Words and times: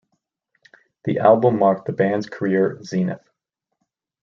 The 1.03 1.19
album 1.19 1.59
marked 1.59 1.85
the 1.85 1.91
band's 1.93 2.25
career 2.25 2.81
zenith. 2.81 3.29